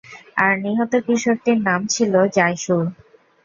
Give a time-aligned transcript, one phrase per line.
[0.37, 2.83] আর নিহত কিশোরটির নাম ছিল জায়সূর।